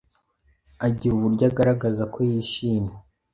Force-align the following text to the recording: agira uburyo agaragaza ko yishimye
agira 0.85 1.13
uburyo 1.15 1.43
agaragaza 1.51 2.03
ko 2.13 2.19
yishimye 2.29 2.93